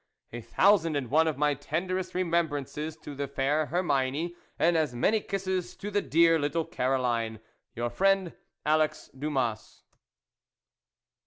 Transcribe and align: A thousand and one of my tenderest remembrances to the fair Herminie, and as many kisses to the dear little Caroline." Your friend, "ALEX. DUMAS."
A 0.33 0.41
thousand 0.41 0.95
and 0.95 1.11
one 1.11 1.27
of 1.27 1.37
my 1.37 1.53
tenderest 1.53 2.15
remembrances 2.15 2.97
to 2.97 3.13
the 3.13 3.27
fair 3.27 3.67
Herminie, 3.67 4.33
and 4.57 4.75
as 4.75 4.95
many 4.95 5.19
kisses 5.21 5.75
to 5.75 5.91
the 5.91 6.01
dear 6.01 6.39
little 6.39 6.65
Caroline." 6.65 7.39
Your 7.75 7.91
friend, 7.91 8.33
"ALEX. 8.65 9.09
DUMAS." 9.09 9.83